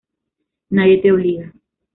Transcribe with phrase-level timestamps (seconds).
[0.71, 1.53] Nadie te obliga.